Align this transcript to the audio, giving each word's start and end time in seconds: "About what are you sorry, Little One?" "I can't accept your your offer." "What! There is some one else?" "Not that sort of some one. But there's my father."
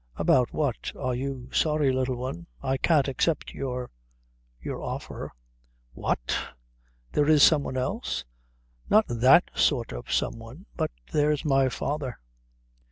"About 0.15 0.51
what 0.51 0.91
are 0.95 1.13
you 1.13 1.49
sorry, 1.53 1.91
Little 1.93 2.15
One?" 2.15 2.47
"I 2.63 2.77
can't 2.77 3.07
accept 3.07 3.53
your 3.53 3.91
your 4.59 4.81
offer." 4.81 5.31
"What! 5.93 6.35
There 7.11 7.29
is 7.29 7.43
some 7.43 7.61
one 7.61 7.77
else?" 7.77 8.25
"Not 8.89 9.05
that 9.07 9.51
sort 9.53 9.93
of 9.93 10.11
some 10.11 10.39
one. 10.39 10.65
But 10.75 10.89
there's 11.11 11.45
my 11.45 11.69
father." 11.69 12.17